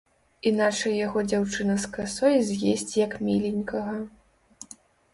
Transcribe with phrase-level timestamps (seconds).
[0.51, 3.97] Іначай яго дзяўчына з касой з'есць як міленькага.